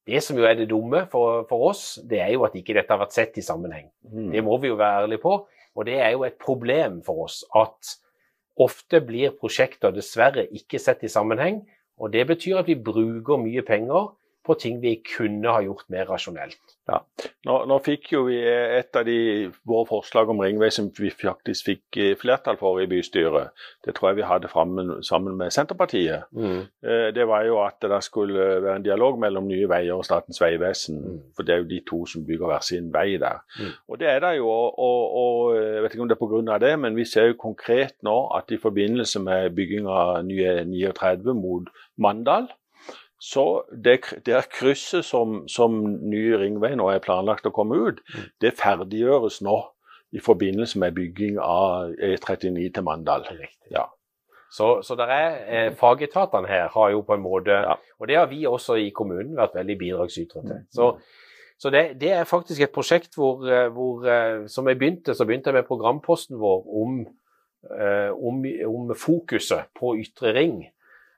Det 0.09 0.23
som 0.25 0.39
jo 0.41 0.47
er 0.49 0.57
det 0.57 0.71
dumme 0.71 1.03
for, 1.13 1.43
for 1.51 1.67
oss, 1.69 1.99
det 2.09 2.23
er 2.25 2.31
jo 2.33 2.47
at 2.47 2.57
ikke 2.57 2.79
dette 2.79 2.95
har 2.95 3.03
vært 3.03 3.13
sett 3.13 3.37
i 3.37 3.45
sammenheng. 3.45 3.91
Mm. 4.09 4.31
Det 4.33 4.45
må 4.47 4.57
vi 4.63 4.71
jo 4.71 4.79
være 4.81 5.03
ærlige 5.05 5.21
på. 5.27 5.35
Og 5.77 5.85
det 5.85 5.99
er 6.01 6.15
jo 6.15 6.25
et 6.25 6.39
problem 6.41 7.03
for 7.05 7.27
oss 7.27 7.43
at 7.57 7.93
ofte 8.59 9.03
blir 9.05 9.37
prosjekter 9.37 9.93
dessverre 9.93 10.47
ikke 10.57 10.81
sett 10.81 11.05
i 11.05 11.13
sammenheng. 11.13 11.61
Og 12.01 12.15
det 12.15 12.25
betyr 12.31 12.63
at 12.63 12.71
vi 12.71 12.79
bruker 12.81 13.43
mye 13.43 13.63
penger 13.67 14.09
på 14.49 14.57
ting 14.61 14.81
vi 14.83 14.97
kunne 15.05 15.53
ha 15.53 15.63
gjort 15.65 15.89
mer 15.93 16.09
rasjonelt. 16.09 16.59
Nå, 16.89 17.55
nå 17.69 17.77
fikk 17.85 18.13
jo 18.15 18.23
vi 18.31 18.39
et 18.41 18.97
av 18.97 19.05
de 19.05 19.49
våre 19.69 19.85
forslag 19.91 20.31
om 20.33 20.41
ringvei 20.41 20.71
som 20.73 20.89
vi 20.97 21.11
faktisk 21.13 21.69
fikk 21.69 21.99
eh, 22.01 22.15
flertall 22.17 22.57
for 22.61 22.81
i 22.81 22.87
bystyret. 22.89 23.53
Det 23.85 23.93
tror 23.97 24.11
jeg 24.11 24.21
vi 24.23 24.29
hadde 24.29 24.49
sammen, 24.53 24.95
sammen 25.05 25.37
med 25.37 25.53
Senterpartiet. 25.53 26.31
Mm. 26.33 26.63
Det 27.15 27.27
var 27.29 27.45
jo 27.45 27.59
at 27.61 27.85
det 27.85 28.01
skulle 28.07 28.47
være 28.65 28.79
en 28.79 28.87
dialog 28.87 29.19
mellom 29.21 29.49
Nye 29.51 29.69
Veier 29.69 30.01
og 30.01 30.07
Statens 30.09 30.41
vegvesen. 30.41 30.99
Mm. 31.05 31.19
For 31.37 31.45
det 31.45 31.55
er 31.55 31.63
jo 31.63 31.69
de 31.71 31.81
to 31.89 32.01
som 32.09 32.25
bygger 32.27 32.51
hver 32.51 32.65
sin 32.65 32.89
vei 32.95 33.19
der. 33.21 33.43
Mm. 33.59 33.75
Og 33.89 34.01
det 34.01 34.09
er 34.09 34.23
det 34.25 34.35
jo. 34.39 34.49
Og, 34.49 34.79
og, 34.79 35.19
og 35.23 35.59
jeg 35.59 35.83
vet 35.85 35.97
ikke 35.97 36.07
om 36.07 36.13
det 36.13 36.17
er 36.17 36.23
pga. 36.25 36.59
det, 36.65 36.73
men 36.81 36.97
vi 36.97 37.05
ser 37.05 37.29
jo 37.29 37.41
konkret 37.41 37.97
nå 38.03 38.17
at 38.37 38.51
i 38.51 38.61
forbindelse 38.63 39.21
med 39.21 39.51
bygging 39.57 39.89
av 39.89 40.23
nye 40.25 40.65
39 40.65 41.35
mot 41.37 41.69
Mandal, 41.99 42.49
så 43.19 43.65
det, 43.73 44.01
det 44.27 44.45
krysset 44.55 45.05
som, 45.05 45.43
som 45.49 45.75
nye 46.11 46.39
ringvei 46.39 46.75
nå 46.79 46.87
er 46.93 47.03
planlagt 47.03 47.47
å 47.47 47.55
komme 47.55 47.77
ut, 47.89 48.01
Mm. 48.15 48.29
det 48.41 48.55
ferdiggjøres 48.61 49.41
nå 49.43 49.59
i 50.13 50.21
forbindelse 50.25 50.79
med 50.79 50.95
bygging 50.95 51.39
av 51.43 51.91
E39 51.99 52.73
til 52.75 52.83
Mandal. 52.87 53.27
Ja. 53.71 53.85
Så, 54.51 54.81
så 54.83 54.95
der 54.97 55.11
er, 55.13 55.35
eh, 55.49 55.75
fagetatene 55.77 56.49
her 56.49 56.69
har 56.73 56.91
jo 56.95 57.03
på 57.03 57.15
en 57.15 57.21
måte 57.21 57.51
Ja. 57.53 57.75
Og 58.01 58.09
det 58.09 58.17
har 58.17 58.27
vi 58.31 58.47
også 58.47 58.79
i 58.79 58.91
kommunen 58.95 59.37
vært 59.37 59.55
veldig 59.59 59.79
bidragsytere 59.79 60.43
til. 60.47 60.63
Så, 60.73 60.95
så 61.59 61.71
det, 61.71 62.01
det 62.01 62.13
er 62.13 62.25
faktisk 62.25 62.63
et 62.63 62.73
prosjekt 62.73 63.15
hvor, 63.19 63.43
eh, 63.45 63.69
hvor 63.69 64.07
eh, 64.07 64.47
Som 64.49 64.69
jeg 64.69 64.79
begynte, 64.79 65.15
så 65.15 65.27
begynte 65.27 65.51
jeg 65.51 65.55
med 65.59 65.67
programposten 65.69 66.39
vår 66.39 66.65
om, 66.83 67.01
eh, 67.79 68.11
om, 68.15 68.45
om 68.71 68.95
fokuset 68.97 69.67
på 69.79 69.97
ytre 70.01 70.33
ring. 70.33 70.69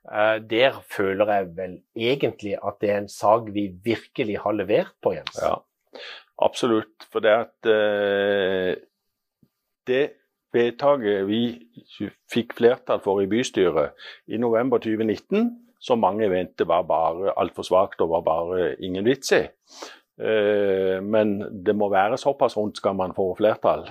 Eh, 0.08 0.38
Der 0.50 0.80
føler 0.96 1.32
jeg 1.32 1.56
vel 1.56 1.74
egentlig 1.96 2.56
at 2.64 2.80
det 2.80 2.90
er 2.90 3.02
en 3.02 3.08
sak 3.08 3.50
vi 3.52 3.68
virkelig 3.84 4.38
har 4.38 4.52
levert 4.52 4.94
på, 5.02 5.12
Jens. 5.12 5.36
Ja, 5.42 5.54
absolutt. 6.38 7.06
For 7.12 7.20
det 7.20 7.34
at 7.36 7.70
eh, 7.70 8.74
det 9.86 10.04
vedtaket 10.52 11.26
vi 11.28 11.42
fikk 12.32 12.56
flertall 12.58 13.00
for 13.04 13.20
i 13.22 13.28
bystyret 13.30 13.92
i 14.26 14.40
november 14.40 14.78
2019, 14.82 15.50
som 15.80 16.00
mange 16.00 16.28
mente 16.28 16.66
var 16.68 16.82
bare 16.88 17.32
altfor 17.40 17.64
svakt 17.64 18.00
og 18.00 18.10
var 18.16 18.24
bare 18.26 18.74
ingen 18.80 19.04
vits 19.04 19.32
i. 19.36 19.44
Eh, 20.20 20.98
men 21.04 21.38
det 21.64 21.76
må 21.76 21.88
være 21.92 22.18
såpass 22.18 22.56
rundt 22.56 22.80
skal 22.80 22.96
man 22.96 23.14
få 23.16 23.34
flertall 23.36 23.86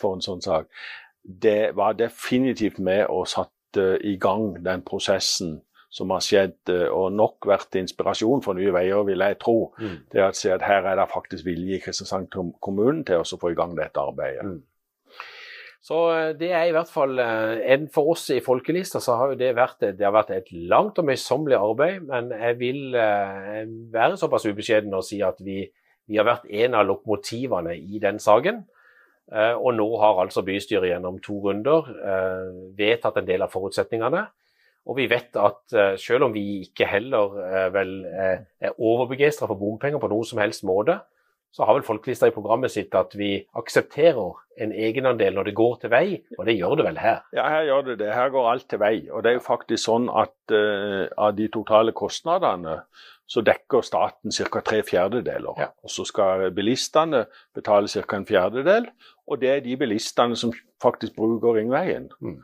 for 0.00 0.16
en 0.16 0.24
sånn 0.24 0.42
sak. 0.44 0.72
Det 1.22 1.76
var 1.76 1.94
definitivt 1.94 2.80
med 2.82 3.06
og 3.06 3.28
satte 3.30 3.61
i 3.76 4.16
gang 4.20 4.64
den 4.64 4.82
prosessen 4.82 5.60
som 5.92 6.08
har 6.10 6.20
skjedd, 6.24 6.54
eh, 6.72 6.88
og 6.88 7.12
nok 7.12 7.44
vært 7.46 7.76
inspirasjon 7.76 8.40
for 8.42 8.56
Nye 8.56 8.72
Veier, 8.72 9.02
vil 9.04 9.18
jeg 9.20 9.38
tro 9.38 9.72
Mm. 9.78 9.98
det 10.10 10.36
se 10.36 10.50
at 10.50 10.62
her 10.62 10.86
er 10.88 10.96
det 10.96 11.08
faktisk 11.12 11.44
vilje 11.44 11.76
i 11.76 11.80
Kristiansand 11.80 12.30
kom- 12.30 12.54
kommune 12.62 13.04
til 13.04 13.16
å 13.20 13.38
få 13.38 13.50
i 13.52 13.54
gang 13.54 13.74
dette 13.76 14.00
arbeidet. 14.00 14.42
Mm. 14.44 14.62
Så 15.82 15.98
eh, 16.14 16.32
det 16.38 16.50
er 16.52 16.64
i 16.64 16.72
hvert 16.72 16.88
fall 16.88 17.18
eh, 17.18 17.60
en 17.74 17.88
For 17.88 18.12
oss 18.12 18.30
i 18.30 18.40
Folkelista 18.40 19.00
så 19.00 19.16
har 19.18 19.34
det 19.34 19.54
vært, 19.54 19.80
det 19.80 20.00
har 20.00 20.12
vært 20.12 20.30
et 20.30 20.52
langt 20.52 20.98
og 20.98 21.04
møysommelig 21.04 21.58
arbeid, 21.58 22.02
men 22.06 22.30
jeg 22.30 22.58
vil 22.58 22.92
være 22.94 24.16
såpass 24.16 24.46
ubeskjeden 24.46 24.94
og 24.94 25.04
si 25.04 25.20
at 25.20 25.36
vi, 25.44 25.66
Vi 26.08 26.16
har 26.16 26.24
vært 26.24 26.48
en 26.50 26.74
av 26.74 26.86
lokomotivene 26.86 27.76
i 27.76 27.98
den 28.02 28.18
saken. 28.18 28.64
Eh, 29.30 29.54
og 29.54 29.76
nå 29.78 29.86
har 30.02 30.20
altså 30.24 30.44
bystyret 30.46 30.90
gjennom 30.90 31.20
to 31.22 31.38
runder 31.46 31.88
eh, 31.94 32.48
vedtatt 32.78 33.20
en 33.20 33.28
del 33.28 33.44
av 33.44 33.52
forutsetningene. 33.52 34.26
Og 34.90 34.98
vi 34.98 35.06
vet 35.10 35.38
at 35.38 35.76
eh, 35.78 35.94
selv 36.00 36.26
om 36.26 36.34
vi 36.34 36.64
ikke 36.66 36.88
heller 36.90 37.38
vel 37.74 37.94
er 38.10 38.74
overbegeistra 38.74 39.46
for 39.46 39.60
bompenger 39.60 40.02
på 40.02 40.10
noen 40.10 40.28
som 40.28 40.42
helst 40.42 40.66
måte, 40.66 40.98
så 41.52 41.66
har 41.68 41.76
vel 41.76 41.84
Folkelista 41.84 42.30
i 42.30 42.32
programmet 42.32 42.72
sitt 42.72 42.94
at 42.96 43.12
vi 43.18 43.34
aksepterer 43.60 44.38
en 44.64 44.72
egenandel 44.72 45.36
når 45.36 45.50
det 45.50 45.56
går 45.56 45.74
til 45.82 45.92
vei, 45.92 46.06
og 46.38 46.46
det 46.48 46.56
gjør 46.56 46.78
det 46.80 46.86
vel 46.86 47.00
her? 47.00 47.18
Ja, 47.36 47.44
her 47.52 47.66
gjør 47.68 47.82
det 47.90 47.96
det. 48.00 48.12
Her 48.16 48.32
går 48.32 48.48
alt 48.48 48.68
til 48.72 48.80
vei. 48.80 48.94
Og 49.12 49.24
det 49.24 49.32
er 49.32 49.36
jo 49.36 49.44
faktisk 49.44 49.84
sånn 49.84 50.08
at 50.08 50.54
uh, 50.54 51.04
av 51.12 51.34
de 51.36 51.48
totale 51.52 51.92
kostnadene 51.96 52.78
så 53.32 53.40
dekker 53.44 53.84
staten 53.84 54.32
ca. 54.32 54.60
tre 54.64 54.82
fjerdedeler. 54.84 55.60
Ja. 55.60 55.68
Og 55.84 55.92
så 55.92 56.04
skal 56.08 56.50
bilistene 56.56 57.26
betale 57.56 57.88
ca. 57.88 58.16
en 58.16 58.28
fjerdedel, 58.28 58.88
og 59.26 59.40
det 59.40 59.50
er 59.50 59.60
de 59.64 59.76
bilistene 59.76 60.36
som 60.36 60.52
faktisk 60.82 61.16
bruker 61.16 61.56
ringveien. 61.56 62.10
Mm. 62.20 62.40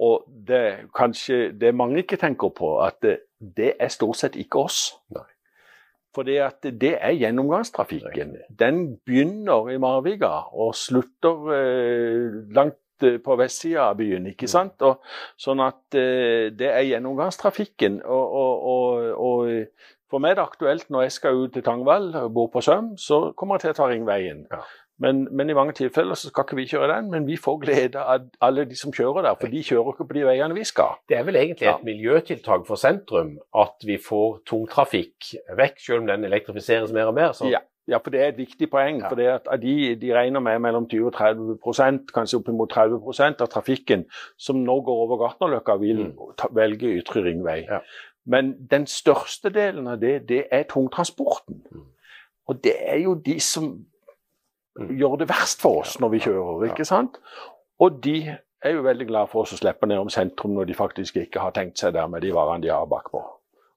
Og 0.00 0.24
det, 0.48 0.90
kanskje, 0.96 1.52
det 1.52 1.74
mange 1.74 2.02
ikke 2.02 2.16
tenker 2.16 2.48
på, 2.56 2.78
at 2.82 3.02
det, 3.02 3.18
det 3.56 3.74
er 3.80 3.92
stort 3.92 4.16
sett 4.16 4.38
ikke 4.40 4.64
oss. 4.64 4.80
Nei. 5.14 5.26
For 6.14 6.26
det 6.26 6.96
er 6.98 7.12
gjennomgangstrafikken. 7.14 8.34
Den 8.58 8.96
begynner 9.06 9.68
i 9.70 9.78
Marvika 9.78 10.32
og 10.50 10.74
slutter 10.74 11.52
eh, 11.54 12.40
langt 12.50 13.06
eh, 13.06 13.20
på 13.22 13.36
vestsida 13.38 13.92
av 13.92 14.00
byen. 14.00 14.26
ikke 14.32 14.48
mm. 14.48 14.54
sant? 14.54 14.82
Og, 14.82 15.04
sånn 15.38 15.62
at 15.62 15.94
eh, 15.94 16.50
det 16.50 16.72
er 16.72 16.88
gjennomgangstrafikken. 16.88 18.00
Og, 18.02 18.34
og, 18.72 19.06
og, 19.14 19.94
for 20.10 20.18
meg 20.18 20.34
er 20.34 20.40
det 20.40 20.48
aktuelt 20.48 20.90
når 20.90 21.06
jeg 21.06 21.16
skal 21.20 21.44
ut 21.44 21.54
til 21.54 21.62
Tangvall 21.62 22.10
og 22.24 22.34
bor 22.34 22.50
på 22.50 22.64
Søm, 22.66 22.96
så 22.98 23.28
kommer 23.38 23.60
jeg 23.60 23.68
til 23.68 23.76
å 23.76 23.78
ta 23.78 23.90
ringveien. 23.92 24.46
Ja. 24.50 24.64
Men, 25.00 25.22
men, 25.32 25.48
i 25.50 25.56
mange 25.56 25.72
tilfeller 25.78 26.18
så 26.18 26.28
skal 26.28 26.44
ikke 26.44 26.58
vi 26.58 26.66
kjøre 26.68 26.90
den, 26.92 27.08
men 27.14 27.26
vi 27.28 27.38
får 27.40 27.56
glede 27.62 28.02
av 28.02 28.26
alle 28.44 28.66
de 28.68 28.76
som 28.76 28.92
kjører 28.92 29.24
der. 29.24 29.38
For 29.40 29.52
de 29.52 29.62
kjører 29.64 29.94
ikke 29.94 30.06
på 30.10 30.18
de 30.18 30.26
veiene 30.28 30.56
vi 30.56 30.66
skal. 30.68 30.98
Det 31.08 31.16
er 31.16 31.24
vel 31.24 31.38
egentlig 31.40 31.68
ja. 31.70 31.78
et 31.78 31.86
miljøtiltak 31.88 32.66
for 32.68 32.80
sentrum 32.80 33.38
at 33.56 33.88
vi 33.88 33.96
får 34.04 34.42
tungtrafikk 34.50 35.32
vekk, 35.56 35.80
selv 35.80 36.02
om 36.02 36.10
den 36.12 36.28
elektrifiseres 36.28 36.92
mer 36.92 37.12
og 37.12 37.16
mer. 37.16 37.32
Så. 37.36 37.48
Ja. 37.48 37.64
Ja, 37.88 37.98
for 37.98 38.12
det 38.14 38.20
er 38.20 38.28
et 38.30 38.38
viktig 38.38 38.68
poeng. 38.70 39.00
Ja. 39.00 39.08
for 39.08 39.18
det 39.18 39.26
at 39.26 39.48
de, 39.62 39.96
de, 39.98 40.12
regner 40.14 40.40
med 40.40 40.58
mellom 40.62 40.86
20 40.88 41.06
og 41.08 41.14
30% 41.16 42.12
kanskje 42.14 42.38
oppimot 42.38 42.70
30% 42.76 43.42
av 43.42 43.48
trafikken 43.50 44.04
som 44.38 44.60
nå 44.62 44.76
går 44.86 45.00
over 45.06 45.18
Gartnerløkka, 45.24 45.74
vil 45.80 46.04
mm. 46.10 46.12
ta, 46.38 46.50
velge 46.54 46.92
ytre 47.00 47.24
ringvei. 47.24 47.64
Men 48.30 48.52
den 48.70 48.86
største 48.86 49.50
delen 49.50 49.88
av 49.90 49.98
det, 50.04 50.28
det 50.28 50.44
er 50.52 50.68
tungtransporten. 50.70 51.64
Mm. 51.72 51.88
Og 52.50 52.64
det 52.64 52.76
er 52.78 53.00
jo 53.02 53.14
de 53.14 53.40
som. 53.40 53.72
Gjør 54.76 55.16
det 55.20 55.28
verst 55.30 55.62
for 55.62 55.82
oss 55.82 55.98
når 56.00 56.14
vi 56.14 56.22
kjører, 56.26 56.70
ikke 56.70 56.86
sant? 56.88 57.18
Og 57.80 58.00
de 58.04 58.16
er 58.30 58.74
jo 58.76 58.84
veldig 58.84 59.06
glad 59.08 59.30
for 59.32 59.44
oss 59.44 59.54
å 59.56 59.60
slippe 59.60 59.88
ned 59.88 60.02
om 60.02 60.10
sentrum 60.12 60.54
når 60.56 60.68
de 60.68 60.76
faktisk 60.76 61.16
ikke 61.22 61.42
har 61.42 61.54
tenkt 61.56 61.80
seg 61.80 61.94
der 61.96 62.08
med 62.12 62.22
de 62.24 62.32
varene 62.36 62.62
de 62.64 62.72
har 62.72 62.88
bakpå. 62.90 63.22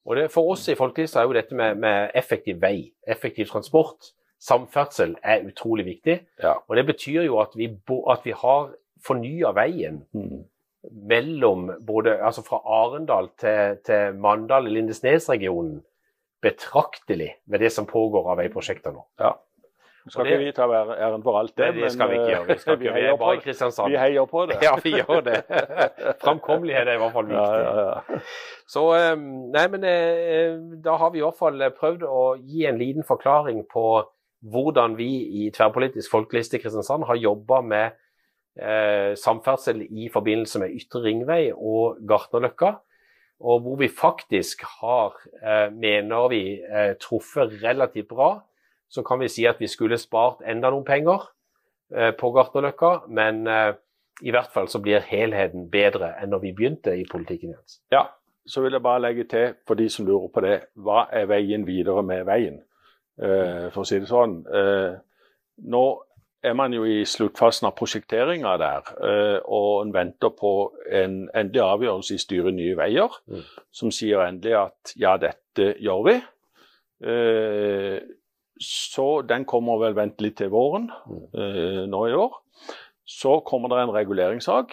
Og 0.04 0.18
det, 0.20 0.28
For 0.34 0.52
oss 0.52 0.68
i 0.68 0.76
Folkelista 0.76 1.22
er 1.22 1.30
jo 1.30 1.36
dette 1.38 1.56
med, 1.56 1.80
med, 1.80 2.12
effektiv 2.14 2.60
vei, 2.62 2.92
effektiv 3.08 3.48
transport, 3.54 4.12
samferdsel, 4.44 5.16
er 5.24 5.46
utrolig 5.48 5.86
viktig. 5.88 6.18
Ja. 6.44 6.58
Og 6.68 6.76
Det 6.76 6.86
betyr 6.90 7.24
jo 7.24 7.40
at 7.40 7.56
vi, 7.56 7.70
at 8.12 8.26
vi 8.28 8.36
har 8.36 8.74
fornya 9.08 9.54
veien. 9.56 10.04
Mm 10.12 10.44
mellom 10.92 11.72
både 11.80 12.18
altså 12.26 12.44
fra 12.44 12.60
Arendal 12.66 13.30
til, 13.40 13.78
til 13.86 14.20
Mandal 14.20 14.68
i 14.68 14.74
Lindesnesregionen 14.76 15.78
betraktelig 16.44 17.30
med 17.48 17.64
det 17.64 17.72
som 17.72 17.88
pågår 17.88 18.28
av 18.34 18.42
veiprosjekter 18.42 18.92
nå. 18.92 19.06
Ja. 19.22 19.38
Skal 20.08 20.26
det, 20.26 20.32
ikke 20.34 20.46
vi 20.46 20.52
ta 20.52 20.66
æren 20.68 21.22
for 21.24 21.38
alt 21.40 21.54
det, 21.58 21.70
det 21.78 21.92
skal 21.94 22.10
vi 22.12 22.18
ikke 22.18 22.32
gjøre. 22.32 22.48
Vi, 22.48 22.58
skal 22.60 22.74
ikke, 22.82 22.94
vi 22.94 23.06
er 23.08 23.20
bare 23.20 23.36
i 23.38 23.40
Kristiansand. 23.44 23.92
Vi 23.92 24.00
heier 24.02 24.26
på 24.28 24.46
det. 24.50 24.58
Ja, 24.66 24.74
vi 24.84 24.92
gjør 24.98 25.22
det. 25.24 25.38
Framkommelighet 26.24 26.88
er 26.88 26.98
i 26.98 27.02
hvert 27.04 27.16
fall 27.16 27.30
viktig. 27.30 27.62
Ja, 27.64 27.86
ja, 27.88 28.20
Så 28.68 28.84
ehm, 28.98 29.30
Nei, 29.54 29.64
men 29.72 29.88
eh, 29.88 30.58
da 30.84 30.98
har 31.00 31.14
vi 31.14 31.22
i 31.22 31.24
hvert 31.24 31.40
fall 31.40 31.64
prøvd 31.80 32.04
å 32.04 32.24
gi 32.42 32.68
en 32.68 32.82
liten 32.82 33.08
forklaring 33.08 33.64
på 33.72 33.88
hvordan 34.44 34.98
vi 35.00 35.10
i 35.44 35.50
Tverrpolitisk 35.56 36.12
folkeliste 36.12 36.60
i 36.60 36.64
Kristiansand 36.64 37.08
har 37.08 37.20
jobba 37.20 37.62
med 37.64 37.96
eh, 38.60 39.14
samferdsel 39.20 39.86
i 39.88 40.10
forbindelse 40.12 40.60
med 40.60 40.76
Ytre 40.80 41.04
ringvei 41.06 41.44
og 41.54 42.02
Gartnerløkka. 42.08 42.76
Og 43.44 43.64
hvor 43.64 43.80
vi 43.80 43.90
faktisk 43.92 44.64
har, 44.82 45.16
eh, 45.42 45.70
mener 45.72 46.28
vi, 46.32 46.62
eh, 46.62 46.94
truffet 47.00 47.64
relativt 47.64 48.08
bra. 48.08 48.42
Så 48.94 49.04
kan 49.06 49.22
vi 49.22 49.32
si 49.32 49.48
at 49.50 49.62
vi 49.62 49.70
skulle 49.72 49.98
spart 49.98 50.44
enda 50.46 50.70
noen 50.70 50.86
penger 50.86 51.26
eh, 51.96 52.12
på 52.18 52.30
Gartnerløkka, 52.36 52.92
men 53.10 53.48
eh, 53.50 53.72
i 54.22 54.34
hvert 54.34 54.54
fall 54.54 54.70
så 54.70 54.82
blir 54.84 55.06
helheten 55.08 55.70
bedre 55.74 56.14
enn 56.22 56.30
når 56.34 56.44
vi 56.44 56.54
begynte 56.54 56.94
i 56.98 57.08
politikken. 57.10 57.56
Jens. 57.56 57.80
Ja, 57.92 58.06
så 58.46 58.62
vil 58.62 58.78
jeg 58.78 58.86
bare 58.86 59.02
legge 59.02 59.26
til 59.30 59.58
for 59.68 59.80
de 59.80 59.90
som 59.90 60.06
lurer 60.06 60.30
på 60.30 60.46
det, 60.46 60.58
hva 60.78 61.08
er 61.12 61.26
veien 61.32 61.66
videre 61.68 62.06
med 62.06 62.28
veien? 62.30 62.62
Uh, 63.14 63.70
for 63.70 63.84
å 63.84 63.86
si 63.86 64.00
det 64.02 64.10
sånn. 64.10 64.40
Nå 65.70 65.84
er 66.44 66.56
man 66.58 66.74
jo 66.76 66.84
i 66.86 67.04
sluttfasen 67.08 67.70
av 67.70 67.76
prosjekteringa 67.78 68.56
der, 68.60 68.90
eh, 69.08 69.38
og 69.48 69.86
en 69.86 69.94
venter 69.96 70.34
på 70.36 70.74
en 70.92 71.30
endelig 71.32 71.64
avgjørelse 71.64 72.18
i 72.18 72.24
styret 72.24 72.58
Nye 72.58 72.76
Veier, 72.76 73.16
mm. 73.32 73.46
som 73.72 73.94
sier 73.96 74.26
endelig 74.26 74.58
at 74.60 74.94
ja, 75.00 75.16
dette 75.22 75.74
gjør 75.84 76.04
vi. 76.10 76.18
Eh, 78.64 78.68
så 78.68 79.22
den 79.28 79.46
kommer 79.46 79.82
vel 79.82 79.96
ventelig 79.96 80.36
til 80.38 80.50
våren. 80.54 80.90
Eh, 81.36 81.84
nå 81.88 82.06
i 82.08 82.14
år. 82.16 82.40
Så 83.06 83.42
kommer 83.46 83.70
det 83.70 83.82
en 83.84 83.96
reguleringssak, 83.96 84.72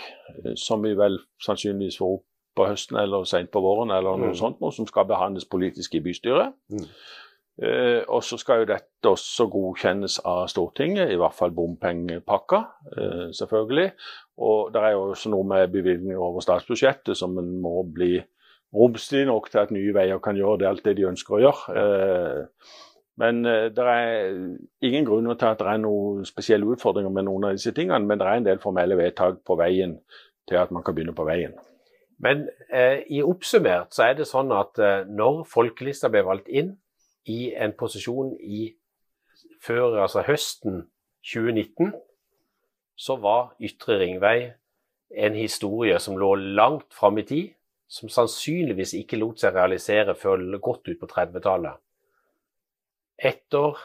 som 0.54 0.82
vi 0.82 0.94
vel 0.94 1.18
sannsynligvis 1.42 1.99
får 1.99 2.12
opp 2.14 2.26
på 2.56 2.66
høsten 2.66 2.97
eller 2.97 3.25
sent 3.25 3.50
på 3.50 3.62
våren, 3.62 3.90
eller 3.90 4.18
noe 4.18 4.30
mm. 4.30 4.38
sånt, 4.38 4.61
noe 4.62 4.75
som 4.75 4.87
skal 4.87 5.09
behandles 5.09 5.49
politisk 5.50 5.97
i 5.99 6.02
bystyret. 6.04 6.54
Mm. 6.70 6.87
Eh, 7.61 8.02
og 8.09 8.23
så 8.25 8.38
skal 8.40 8.62
jo 8.62 8.68
dette 8.70 9.11
også 9.11 9.49
godkjennes 9.52 10.20
av 10.25 10.47
Stortinget, 10.49 11.11
i 11.12 11.18
hvert 11.20 11.37
fall 11.37 11.52
bompengepakka, 11.52 12.61
eh, 12.97 13.26
selvfølgelig. 13.37 13.90
Og 14.47 14.70
det 14.73 14.82
er 14.82 14.94
jo 14.94 15.09
også 15.11 15.32
noe 15.35 15.44
med 15.44 15.73
bevilgninger 15.75 16.23
over 16.23 16.40
statsbudsjettet 16.44 17.18
som 17.18 17.37
en 17.38 17.50
må 17.61 17.82
bli 17.85 18.14
romslig 18.73 19.26
nok 19.26 19.50
til 19.50 19.64
at 19.64 19.75
Nye 19.75 19.92
Veier 19.94 20.23
kan 20.23 20.38
gjøre 20.38 20.62
det 20.62 20.70
alt 20.70 20.87
det 20.87 20.97
de 20.97 21.09
ønsker 21.11 21.37
å 21.37 21.42
gjøre. 21.42 21.76
Eh, 21.82 22.78
men 23.20 23.44
eh, 23.46 23.68
det 23.74 23.86
er 23.86 24.36
ingen 24.86 25.06
grunn 25.08 25.28
til 25.34 25.48
at 25.48 25.60
det 25.60 25.68
er 25.68 25.80
noen 25.82 26.24
spesielle 26.28 26.68
utfordringer 26.72 27.12
med 27.12 27.28
noen 27.28 27.48
av 27.50 27.56
disse 27.56 27.74
tingene, 27.76 28.06
men 28.06 28.20
det 28.20 28.28
er 28.28 28.40
en 28.40 28.46
del 28.46 28.62
formelle 28.62 28.96
vedtak 28.98 29.42
på 29.46 29.56
veien 29.60 29.98
til 30.48 30.60
at 30.60 30.72
man 30.74 30.84
kan 30.86 30.96
begynne 30.96 31.16
på 31.16 31.26
veien. 31.28 31.56
Men 32.20 32.48
eh, 32.72 33.02
i 33.08 33.22
oppsummert 33.24 33.94
så 33.96 34.10
er 34.10 34.16
det 34.18 34.28
sånn 34.28 34.52
at 34.52 34.80
eh, 34.80 35.02
når 35.08 35.44
folkelista 35.48 36.10
ble 36.12 36.24
valgt 36.26 36.48
inn, 36.48 36.76
i 37.28 37.52
en 37.52 37.74
posisjon 37.76 38.32
i 38.40 38.70
før 39.60 39.98
altså 40.00 40.22
høsten 40.24 40.86
2019, 41.28 41.92
så 42.96 43.16
var 43.20 43.52
Ytre 43.60 43.98
ringvei 44.00 44.38
en 45.10 45.36
historie 45.36 45.98
som 46.00 46.16
lå 46.20 46.32
langt 46.56 46.88
fram 46.96 47.20
i 47.20 47.26
tid, 47.28 47.52
som 47.90 48.08
sannsynligvis 48.12 48.94
ikke 48.96 49.18
lot 49.20 49.42
seg 49.42 49.56
realisere 49.56 50.14
før 50.16 50.42
godt 50.62 50.88
ut 50.88 50.98
på 51.00 51.08
30-tallet. 51.10 51.76
Etter 53.20 53.78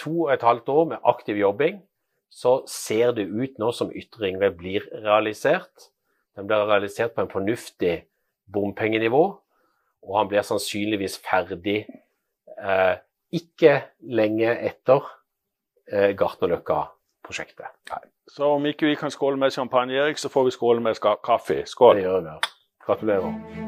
to 0.00 0.14
og 0.24 0.32
et 0.32 0.44
halvt 0.46 0.68
år 0.72 0.88
med 0.92 1.04
aktiv 1.04 1.36
jobbing, 1.40 1.82
så 2.30 2.62
ser 2.68 3.12
det 3.16 3.28
ut 3.28 3.58
nå 3.60 3.70
som 3.72 3.92
Ytre 3.92 4.26
ringvei 4.26 4.50
blir 4.54 4.86
realisert. 5.04 5.88
Den 6.36 6.48
blir 6.48 6.68
realisert 6.68 7.14
på 7.16 7.24
en 7.24 7.32
fornuftig 7.32 8.02
bompengenivå, 8.52 9.24
og 10.08 10.18
han 10.18 10.28
blir 10.30 10.44
sannsynligvis 10.46 11.18
ferdig 11.24 11.80
eh, 11.84 12.94
ikke 13.34 13.74
lenge 14.08 14.52
etter 14.70 15.08
eh, 15.92 16.14
Gartnerløkka-prosjektet. 16.16 17.80
Så 18.28 18.52
om 18.56 18.66
ikke 18.68 18.88
vi 18.88 18.98
kan 19.00 19.12
skåle 19.12 19.40
med 19.40 19.52
champagne, 19.56 19.96
Erik, 19.96 20.20
så 20.20 20.32
får 20.32 20.48
vi 20.48 20.56
skåle 20.56 20.84
med 20.84 21.00
kaffe. 21.00 21.64
Skål. 21.66 21.96
Det 21.96 22.06
gjør 22.08 22.28
vi. 22.28 22.38
Gratulerer. 22.86 23.67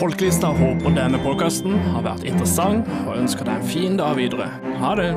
Folkelista 0.00 0.48
håper 0.56 0.94
denne 0.96 1.18
podkasten 1.20 1.74
har 1.92 2.06
vært 2.06 2.24
interessant, 2.24 2.88
og 3.04 3.18
ønsker 3.20 3.44
deg 3.44 3.60
en 3.60 3.68
fin 3.68 4.00
dag 4.00 4.16
videre. 4.16 4.48
Ha 4.80 4.96
det! 4.96 5.12